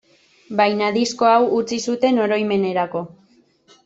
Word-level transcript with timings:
Baina 0.59 0.85
disko 0.95 1.27
hau 1.31 1.43
utzi 1.57 1.79
zuten 1.91 2.21
oroimenerako. 2.23 3.03